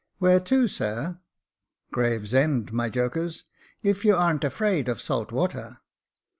[0.17, 1.19] "Where to, sir?""
[1.93, 3.43] Gravesend, my jokers,
[3.83, 5.77] if you ar'n't afraid of salt water."